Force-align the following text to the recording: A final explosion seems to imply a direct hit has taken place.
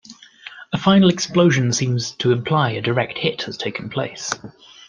A 0.73 0.79
final 0.79 1.09
explosion 1.09 1.71
seems 1.71 2.13
to 2.13 2.31
imply 2.31 2.71
a 2.71 2.81
direct 2.81 3.19
hit 3.19 3.43
has 3.43 3.55
taken 3.55 3.87
place. 3.87 4.31